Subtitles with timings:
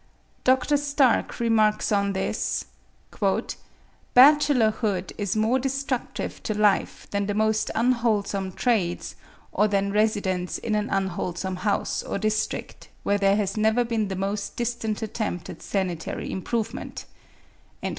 [0.43, 0.77] Dr.
[0.77, 2.65] Stark remarks on this,
[4.15, 9.15] "Bachelorhood is more destructive to life than the most unwholesome trades,
[9.51, 14.15] or than residence in an unwholesome house or district where there has never been the
[14.15, 17.05] most distant attempt at sanitary improvement."